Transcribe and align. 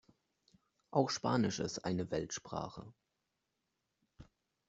Auch 0.89 1.11
Spanisch 1.11 1.59
ist 1.59 1.85
eine 1.85 2.09
Weltsprache. 2.09 2.91